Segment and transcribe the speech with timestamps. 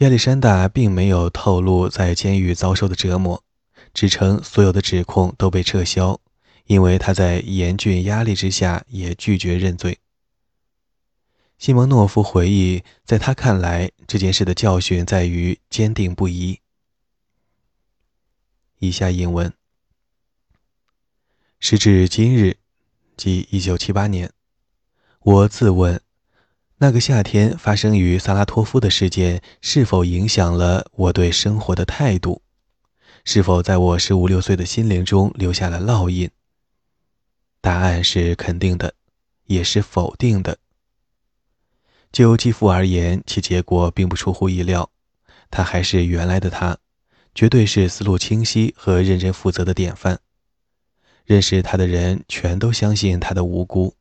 [0.00, 3.44] 亚历山大并没有透露在监狱遭受的折磨，
[3.92, 6.18] 只称所有的指控都被撤销，
[6.64, 9.98] 因为他在严峻压力之下也拒绝认罪。
[11.58, 16.60] 西蒙诺夫回忆，在他看来，这件事的教训在于坚定不移。
[18.78, 19.52] 以下引文：
[21.58, 22.56] 时至今日，
[23.18, 24.32] 即一九七八年，
[25.18, 26.00] 我自问。
[26.82, 32.40] 那个夏天发生于萨拉托夫的事件是否影响了我对生活的态度？
[33.22, 36.30] 是否在我十五六岁的心灵中留下了烙印？
[37.60, 38.94] 答案是肯定的，
[39.44, 40.56] 也是否定的。
[42.10, 44.90] 就继父而言，其结果并不出乎意料，
[45.50, 46.78] 他还是原来的他，
[47.34, 50.18] 绝对是思路清晰和认真负责的典范。
[51.26, 53.94] 认识他的人全都相信他的无辜。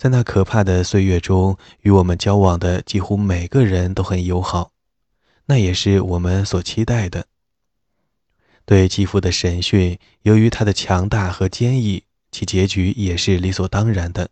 [0.00, 4.72] 在那可怕的岁月中，与我们交往的几乎每个人都很友好，
[5.44, 7.26] 那也是我们所期待的。
[8.64, 14.30] 对继父的审讯，由于他的强大和坚毅，其结局也是理所当然的。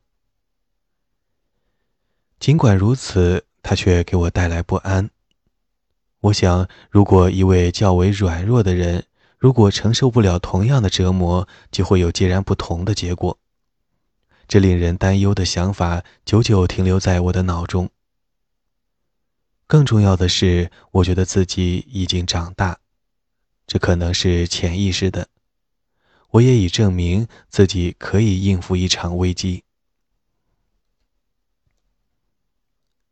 [2.41, 5.11] 尽管如此，他却给我带来不安。
[6.21, 9.05] 我想，如果一位较为软弱的人，
[9.37, 13.39] 如果承受不了同样的折磨，就会有截然不同的结果。
[14.49, 17.91] 这令人担忧的想法久久停留在我的脑中。
[19.67, 22.81] 更重要的是，我觉得自己已经长大，
[23.67, 25.29] 这可能是潜意识的。
[26.31, 29.65] 我也已证明自己可以应付一场危机。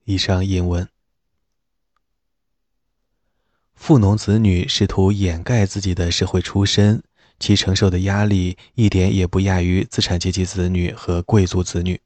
[0.05, 0.89] 以上引文。
[3.75, 7.03] 富农子女试图掩盖自己的社会出身。
[7.39, 12.01] 其承受的压力一点也不亚于资产阶级子女和贵族子女。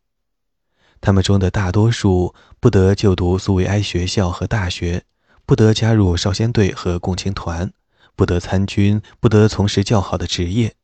[1.00, 5.04] 他们中的大多数不得就读苏维埃学校和大学，
[5.46, 7.72] 不得加入少先队和共青团，
[8.14, 10.74] 不得参军，不得从事较好的职业。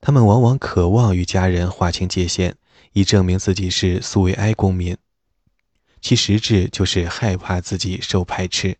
[0.00, 2.56] 他们往往渴望与家人划清界限，
[2.92, 4.96] 以证明自己是苏维埃公民，
[6.00, 8.78] 其实质就是害怕自己受排斥。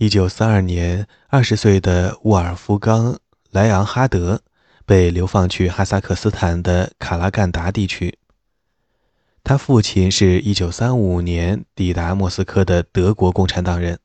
[0.00, 3.14] 一九四二年，二十岁的沃尔夫冈·
[3.50, 4.40] 莱昂哈德
[4.86, 8.16] 被流放去哈萨克斯坦的卡拉干达地区。
[9.42, 13.98] 他父亲是一九三五年抵达莫斯科的德国共产党人。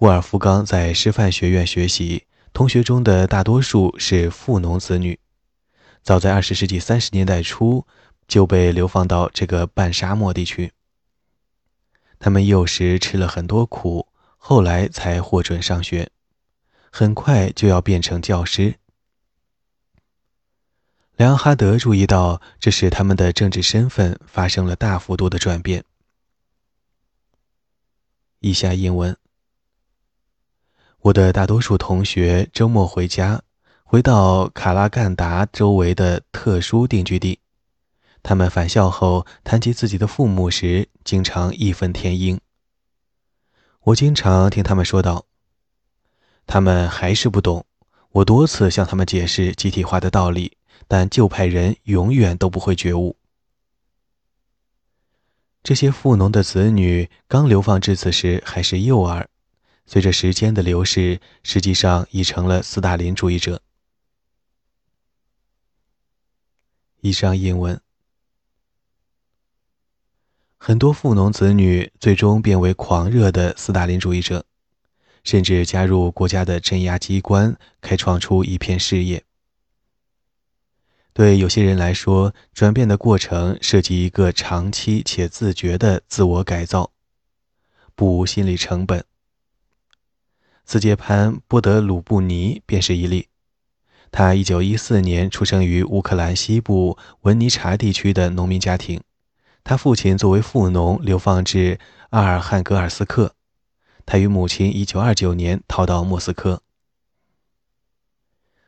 [0.00, 5.18] 沃尔夫冈在师范学院学习，同学中的大多数是富农子女。
[6.02, 7.86] 早在二十世纪三十年代初，
[8.28, 10.72] 就被流放到这个半沙漠地区。
[12.18, 14.08] 他们幼时吃了很多苦。
[14.48, 16.08] 后来才获准上学，
[16.92, 18.76] 很快就要变成教师。
[21.16, 25.84] 梁哈德注意到，这使他们的政治身份发生了大幅度的转变。
[28.38, 29.16] 以下英文：
[31.00, 33.42] 我的大多数同学周末回家，
[33.82, 37.40] 回到卡拉干达周围的特殊定居地。
[38.22, 42.40] 他们返校后谈及自己的父母时，经常义愤填膺。
[43.86, 45.26] 我经常听他们说道
[46.44, 47.64] ：“他们还是不懂。
[48.10, 50.56] 我多次向他们解释集体化的道理，
[50.88, 53.16] 但旧派人永远都不会觉悟。”
[55.62, 59.28] 这些富农的子女刚流放至此时还是幼儿，
[59.86, 63.62] 随着时间的流逝，实际上已成了斯大林主义者。
[67.02, 67.80] 以上英文。
[70.58, 74.44] 很多富农子女最终变为狂热的斯大林主义者，
[75.22, 79.22] 甚至加入国家的镇压机关，开创出一片事业。
[81.12, 86.90] 对有些人来说，转变的过程涉及一个长期且自觉的自我改造，
[87.94, 89.04] 不无心理成本。
[90.64, 93.28] 斯捷潘·波德鲁布尼便是一例。
[94.10, 99.00] 他1914年出生于乌克兰西部文尼察地区的农民家庭。
[99.68, 101.80] 他父亲作为富农流放至
[102.10, 103.34] 阿尔汉格尔斯克，
[104.06, 106.62] 他与母亲1929年逃到莫斯科。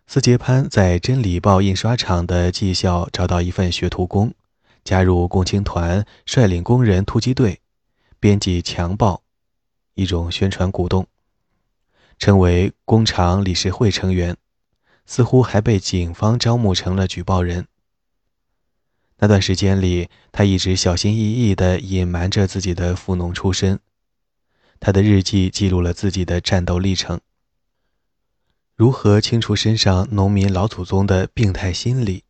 [0.09, 4.35] 斯捷潘在《真理报》印刷厂的技校找到一份学徒工，
[4.83, 7.61] 加入共青团，率领工人突击队，
[8.19, 9.23] 编辑强报，
[9.95, 11.07] 一种宣传鼓动，
[12.19, 14.37] 成为工厂理事会成员，
[15.07, 17.69] 似乎还被警方招募成了举报人。
[19.21, 23.81] 那段时间里，他一直小心翼翼地隐瞒着自己的富农出身。
[24.79, 27.21] 他的日记记录了自己的战斗历程：
[28.77, 32.23] 如何清除身上农民老祖宗的病态心理，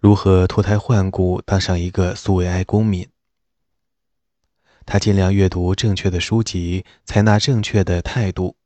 [0.00, 3.06] 如何脱胎换骨当上一个苏维埃公民。
[4.84, 8.56] 他尽量阅读正确的书籍，采纳正确的态度，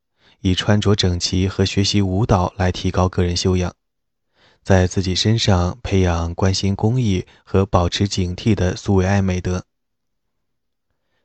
[0.40, 3.74] 以穿着整齐和学习舞蹈来提高个人修养，
[4.68, 9.64] 在自己身上培养关心公益和保持警惕的苏维埃美德。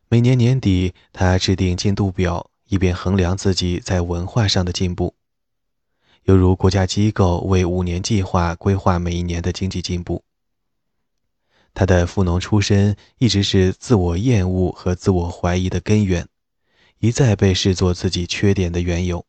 [0.07, 5.13] 每年年底，他制定进度表，以便衡量自己在文化上的进步，
[6.23, 10.23] 犹如国家机构为五年计划规划每一年的经济进步。
[11.73, 16.29] 他的富农出身一直是自我厌恶和自我怀疑的根源，
[16.99, 19.25] 一再被视作自己缺点的缘由。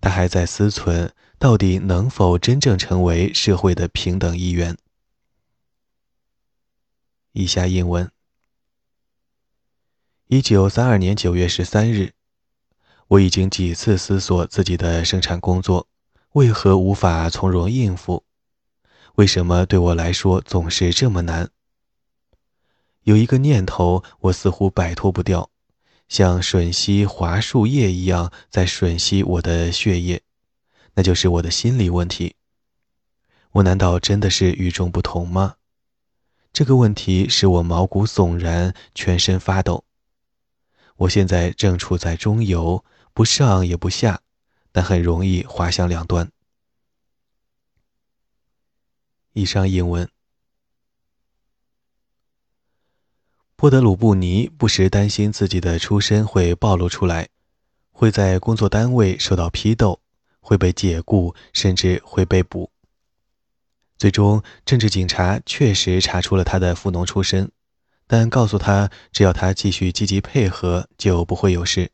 [0.00, 1.10] 他还在思忖，
[1.40, 4.76] 到底能否真正成为社会的平等一员。
[7.32, 8.12] 以下英文：
[10.26, 12.12] 一九三二年九月十三日，
[13.08, 15.88] 我已经几次思索自己的生产工作
[16.32, 18.22] 为何无法从容应付。
[19.14, 21.48] 为什么对我来说总是这么难？
[23.04, 25.50] 有一个念头，我似乎摆脱不掉，
[26.06, 30.22] 像吮吸桦树叶一样在吮吸我的血液，
[30.94, 32.36] 那就是我的心理问题。
[33.52, 35.56] 我难道真的是与众不同吗？
[36.52, 39.84] 这个问题使我毛骨悚然，全身发抖。
[40.96, 42.84] 我现在正处在中游，
[43.14, 44.20] 不上也不下，
[44.72, 46.30] 但很容易滑向两端。
[49.32, 50.10] 以上英文。
[53.56, 57.28] 波德鲁布尼不时担心自己的出身会暴露出来，
[57.92, 60.00] 会在工作单位受到批斗，
[60.40, 62.70] 会被解雇，甚至会被捕。
[63.96, 67.50] 最终，政治警察确实查出了他的富农出身，
[68.06, 71.90] 但告诉他，只要他继续积极配合，就不会有事。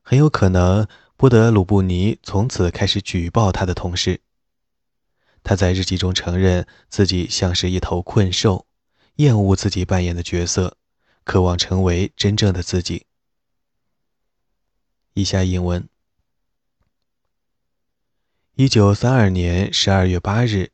[0.00, 0.86] 很有可能，
[1.16, 4.20] 波德鲁布尼从此开始举报他的同事。
[5.42, 8.66] 他在日记中承认自己像是一头困兽，
[9.16, 10.78] 厌恶自己扮演的角色，
[11.24, 13.04] 渴望成为真正的自己。
[15.12, 15.86] 以下引文：
[18.56, 20.70] 一九三二年十二月八日，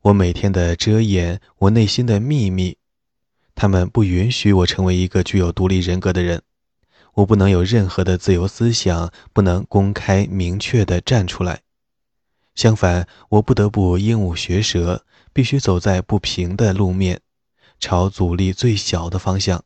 [0.00, 2.78] 我每天的遮掩，我内心的秘密，
[3.54, 6.40] 他们不允许我成为一个具有独立人格的人，
[7.12, 11.60] 我不能有任何的自由思想，不能公开明确的站出来。
[12.54, 15.04] 相反，我不得不鹦鹉学舌，
[15.34, 17.20] 必须走在不平的路面，
[17.78, 19.62] 朝阻力最小的方向。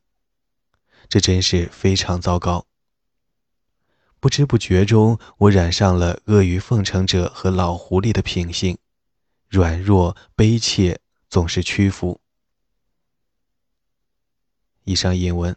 [1.08, 2.67] 这真是非常糟糕。
[4.25, 8.79] 不知不觉中，我染上了阿谀奉承者和老狐狸的品性，
[9.50, 10.99] 软弱、悲切，
[11.29, 12.23] 总是屈服。
[14.85, 15.55] 以上引文。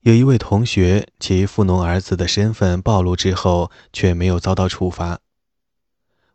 [0.00, 5.20] 有一位同学，其富农儿子的身份暴露之后，却没有遭到处罚。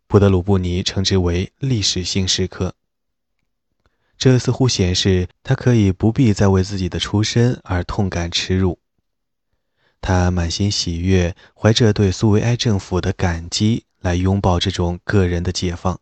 [0.08, 2.74] 普德鲁布尼称之为历史性时刻。
[4.18, 8.80] 这似乎显示他可以不必再为自己的出身而痛感耻辱。
[10.07, 16.00] 他满心喜悦，怀着对苏维埃政府的感激来拥抱这种个人的解放。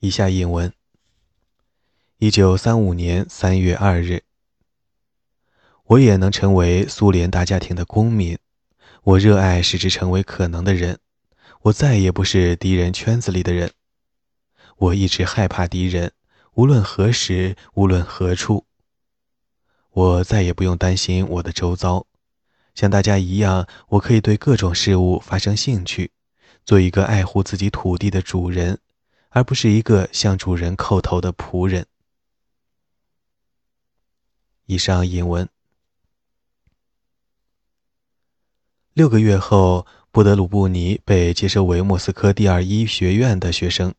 [0.00, 0.70] 以下引文。
[2.18, 4.22] 一九三五年三月二日，
[5.84, 8.38] 我也能成为苏联大家庭的公民。
[9.04, 10.98] 我热爱使之成为可能的人。
[11.62, 13.72] 我再也不是敌人圈子里的人。
[14.76, 16.12] 我一直害怕敌人，
[16.52, 18.67] 无论何时，无论何处。
[19.98, 22.06] 我再也不用担心我的周遭。
[22.72, 26.12] 像大家一样，我可以对各种事物发生兴趣，
[26.64, 28.78] 做一个爱护自己土地的主人，
[29.30, 31.84] 而不是一个向主人叩头的仆人。
[34.66, 35.48] 以上引文。
[38.92, 43.92] 六个月后，布德鲁布尼被接收为莫斯科第二医学院的学生。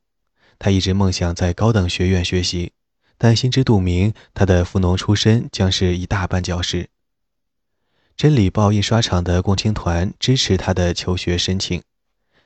[0.57, 2.71] 他一直梦想在高等学院学习，
[3.19, 6.89] 但心知肚明，他的富农出身将是一大绊脚石。
[8.15, 11.83] 真理报印刷厂的共青团支持他的求学申请，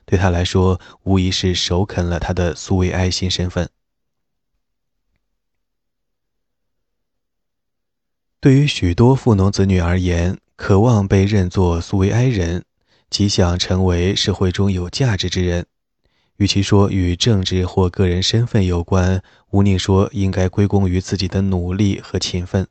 [0.04, 3.70] 对他来说，无疑是首肯了他的苏维埃新身份。
[8.40, 12.64] 对于许多富农子女而言，渴望被认作苏维埃人，
[13.08, 15.66] 即想成为社会中有价值之人。
[16.36, 22.66] 与其说与政治或个人身份有关，无宁说应该归功于自己的努力和勤奋。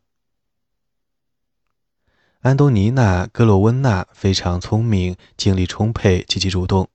[2.42, 6.90] 安东尼娜·格洛温娜非常聪明，精力充沛，积极主动，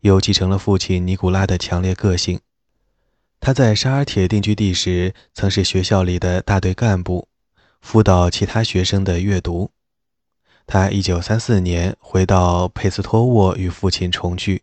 [0.00, 2.40] 又继承了父亲尼古拉的强烈个性。
[3.38, 7.28] 他在沙尔铁定居地时，曾是学校里的大队干部。
[7.82, 9.70] 辅导其他学生的阅读。
[10.66, 14.62] 他1934年回到佩斯托沃与父亲重聚。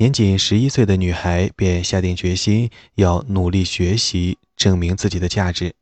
[0.00, 5.74] 年仅十一岁的女孩便下定决心要努力学习，证明自己的价值。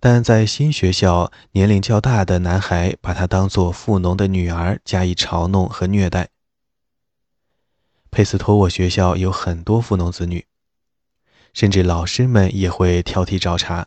[0.00, 6.30] 但在新学校，年龄较大的男孩把她当作富农的女儿加以嘲弄和虐待。
[8.10, 10.44] 佩斯托沃学校有很多富农子女，
[11.54, 13.86] 甚至老师们也会挑剔找茬。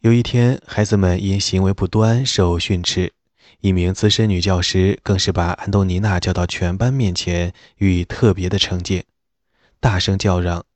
[0.00, 3.14] 有一天，孩子们因行为不端受训斥，
[3.64, 9.06] 一名资深女教师更是把安东尼娜叫到全班面前予以特别的惩戒，
[9.80, 10.66] 大声叫嚷。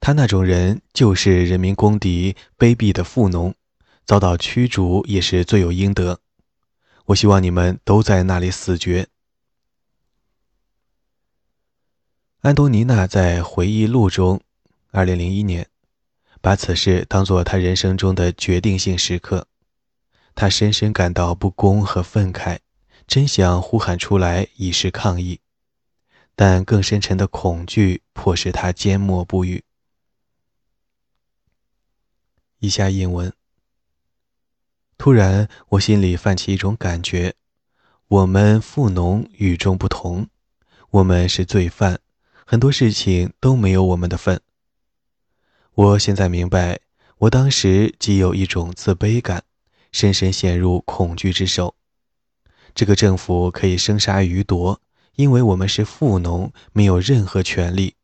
[0.00, 3.54] 他那种人就是人民公敌、卑鄙的富农，
[4.06, 6.20] 遭到驱逐也是罪有应得。
[7.04, 9.08] 我希望你们都在那里死绝。
[12.40, 14.40] 安东尼娜在回忆录中
[14.92, 15.66] ，2001年，
[16.40, 19.46] 把此事当作他人生中的决定性时刻。
[20.34, 22.58] 他深深感到不公和愤慨，
[23.06, 25.40] 真想呼喊出来以示抗议，
[26.34, 29.64] 但更深沉的恐惧迫使他缄默不语。
[32.58, 33.32] 以下引文。
[34.96, 37.34] 突然，我心里泛起一种感觉：
[38.08, 40.28] 我们富农与众不同，
[40.90, 42.00] 我们是罪犯，
[42.46, 44.40] 很多事情都没有我们的份。
[45.74, 46.80] 我现在明白，
[47.18, 49.44] 我当时既有一种自卑感，
[49.94, 51.76] 深深陷入恐惧之手。
[52.74, 54.80] 这个政府可以生杀予夺，
[55.14, 57.94] 因为我们是富农，没有任何权利，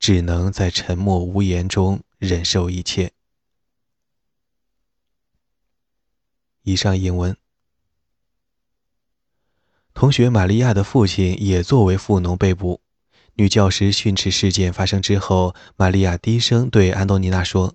[0.00, 3.12] 只能在沉默无言中忍受一切。
[6.62, 7.36] 以上引文。
[9.92, 12.80] 同学玛利亚的父亲也作为富农被捕。
[13.34, 17.74] 女教师训斥事件发生之后，玛利亚低声对安东尼娜说：“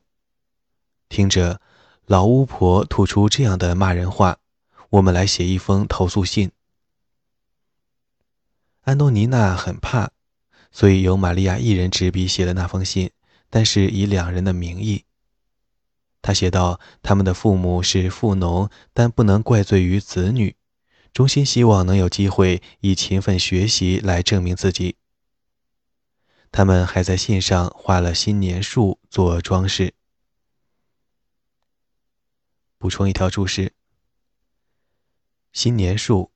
[1.07, 1.61] 听着，
[2.05, 4.37] 老巫婆吐出这样的骂人话，
[4.89, 6.51] 我们来写一封投诉信。”
[8.83, 10.09] 安东尼娜很怕，
[10.71, 13.11] 所以由玛利亚一人执笔写了那封信，
[13.49, 15.05] 但是以两人的名义。
[16.21, 20.55] 他写道：“他们的父母是富农，但不能怪罪于子女，
[21.13, 24.97] 衷心希望能有机会以勤奋学习来证明自己。”
[26.51, 29.93] 他们还在信上画了新年树做装饰。
[32.83, 33.71] 补充一条注释：
[35.53, 36.31] 新年树，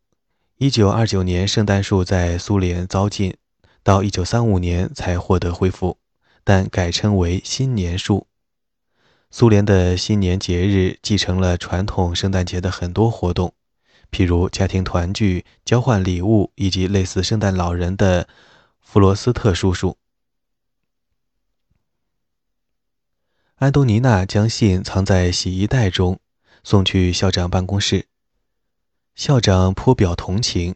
[0.56, 3.36] 一九二九年圣诞树在苏联遭禁，
[3.84, 5.98] 到一九三五年才获得恢复，
[6.46, 8.27] 但改称为新年树。
[9.30, 13.54] 苏联的新年节日继承了传统圣诞节的很多活动，
[14.10, 18.30] 譬如家庭团聚、交换礼物，以及类似圣诞老人的
[18.80, 19.98] 弗罗斯特叔叔。
[23.56, 26.22] 安东尼娜将信藏在洗衣袋中，
[26.69, 28.07] 送去校长办公室。
[29.15, 30.75] 校长颇表同情，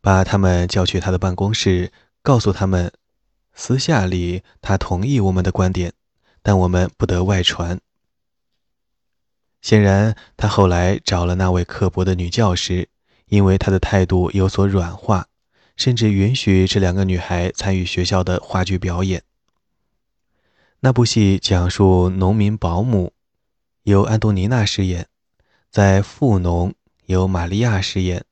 [0.00, 2.92] 把他们叫去他的办公室，告诉他们，
[3.54, 5.92] 私下里他同意我们的观点。
[6.42, 7.80] 但我们不得外传。
[9.62, 12.88] 显然，他后来找了那位刻薄的女教师，
[13.26, 15.28] 因为她的态度有所软化，
[15.76, 19.22] 甚至允许这两个女孩参与学校的话剧表演。
[20.80, 23.12] 那部戏讲述农民保姆，
[23.84, 25.04] 由安东尼娜饰演；
[25.70, 26.74] 在富农，
[27.06, 28.24] 由玛利亚饰演，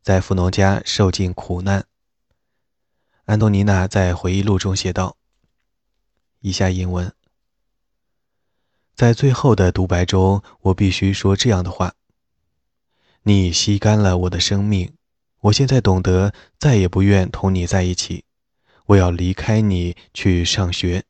[0.00, 1.84] 在富农家受尽苦难。
[3.26, 5.18] 安东尼娜在回忆录中写道
[6.40, 7.14] ：“以下引文。”
[8.96, 11.92] 在最后的独白中，我必须说这样的话：
[13.24, 14.94] 你吸干了我的生命，
[15.40, 18.24] 我现在懂得再也不愿同你在一起。
[18.86, 21.04] 我要离开你去上学。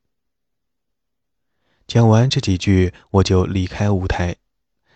[1.87, 4.37] 讲完这几句，我就离开舞台，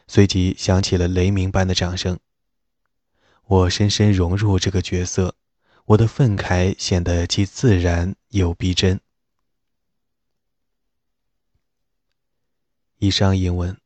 [0.06, 2.18] 随即响起了雷鸣般的掌声。
[3.46, 5.36] 我深深融入这个角色，
[5.86, 9.00] 我的愤慨显得既自然又逼真。
[12.98, 13.76] 以上引文。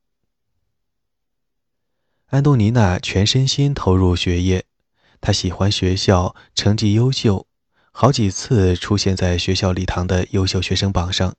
[2.27, 4.65] 安东尼娜全身心投入学业，
[5.19, 7.45] 她喜欢学校，成绩优秀，
[7.91, 11.35] 好几次出现在学校礼堂的优秀学生榜上。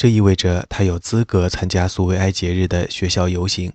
[0.00, 3.74] 这意味着他有资格参加苏维埃节日的学校游行。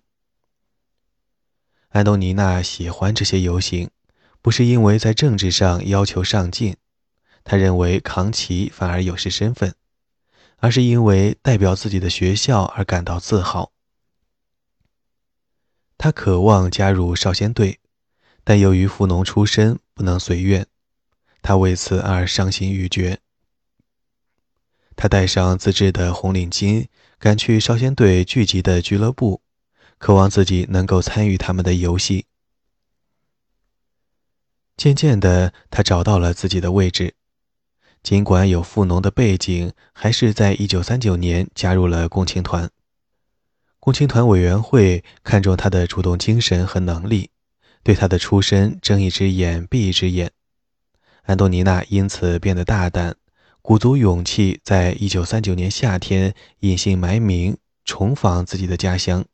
[1.90, 3.92] 安东尼娜喜欢这些游行，
[4.42, 6.78] 不是因为在政治上要求上进，
[7.44, 9.76] 他认为扛旗反而有失身份。
[10.58, 13.72] 而是因为代表自己的学校而感到自豪。
[15.96, 17.80] 他渴望加入少先队，
[18.44, 20.66] 但由于富农出身不能随愿，
[21.44, 23.20] 他为此而伤心欲绝。
[24.96, 26.88] 他戴上自制的红领巾，
[27.20, 29.42] 赶去少先队聚集的俱乐部，
[29.98, 32.26] 渴望自己能够参与他们的游戏。
[34.78, 37.16] 渐渐的，他找到了自己的位置。
[38.04, 42.70] 尽管有富农的背景，还是在一九三九年加入了共青团。
[43.80, 47.32] 共青团委员会看重他的主动精神和能力，
[47.84, 50.32] 对他的出身睁一只眼闭一只眼。
[51.24, 53.16] 安东尼娜因此变得大胆，
[53.68, 59.26] 鼓足勇气，在一九三九年夏天隐姓埋名，重访自己的家乡，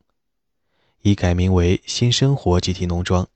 [1.02, 3.28] 以改名为“新生活集体农庄”。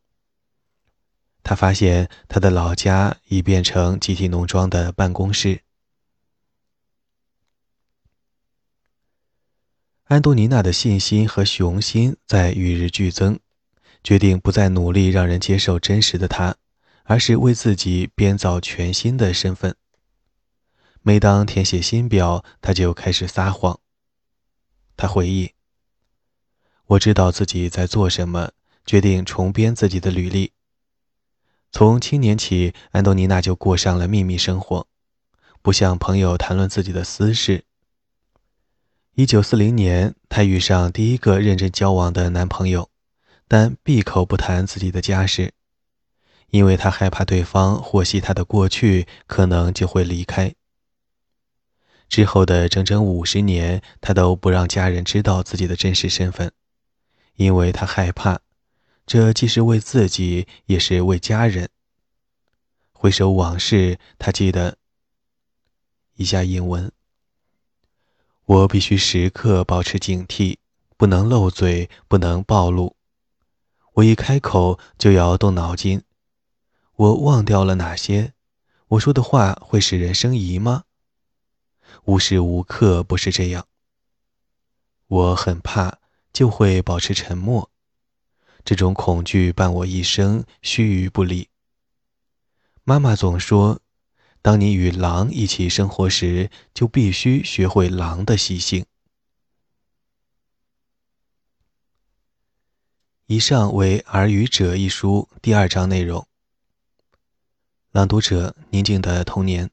[1.44, 5.60] 他发现他的老家已变成集体农庄的办公室。
[10.04, 13.38] 安东尼娜的信心和雄心在与日俱增，
[14.02, 16.56] 决定不再努力让人接受真实的他，
[17.02, 19.76] 而是为自己编造全新的身份。
[21.08, 23.78] 每当填写新表，他就开始撒谎。
[24.96, 25.52] 他回忆
[26.86, 28.50] ：“我知道自己在做什么，
[28.84, 30.50] 决定重编自己的履历。”
[31.70, 34.88] 从青年起，安东尼娜就过上了秘密生活，
[35.62, 37.62] 不向朋友谈论自己的私事。
[39.14, 42.90] 一九四零年，她遇上第一个认真交往的男朋友，
[43.46, 45.54] 但闭口不谈自己的家事，
[46.48, 50.52] 因为她害怕对方获悉她的过去，可能就会离开。
[52.08, 56.52] 之后的整整五十年，他都不让家人知道自己的真实身份，
[57.34, 58.40] 因为他害怕。
[59.06, 61.68] 这既是为自己，也是为家人。
[62.92, 64.78] 回首往事，他记得。
[66.14, 66.90] 以下引文：
[68.46, 70.56] 我必须时刻保持警惕，
[70.96, 72.96] 不能漏嘴，不能暴露。
[73.94, 76.02] 我一开口就要动脑筋。
[76.96, 78.32] 我忘掉了哪些？
[78.88, 80.84] 我说的话会使人生疑吗？
[82.06, 83.66] 无时无刻不是这样。
[85.08, 85.98] 我很怕，
[86.32, 87.70] 就会保持沉默。
[88.64, 91.48] 这种恐惧伴我一生，须臾不离。
[92.84, 93.80] 妈妈总说，
[94.40, 98.86] 当你与狼一起生活时，就必须学会狼的习性。
[103.26, 106.28] 以上为《耳语者》一书第二章内容。
[107.90, 109.70] 朗读者：宁静的童年。